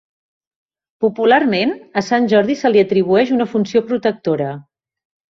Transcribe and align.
Popularment, 1.03 1.73
a 2.01 2.01
Sant 2.07 2.25
Jordi 2.31 2.55
se 2.61 2.71
li 2.71 2.81
atribueix 2.85 3.33
una 3.35 3.47
funció 3.53 3.83
protectora. 3.91 4.49